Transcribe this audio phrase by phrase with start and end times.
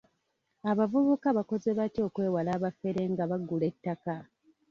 [0.71, 4.13] Abavubuka bakoze batya okwewala abafere nga bagula ettaka?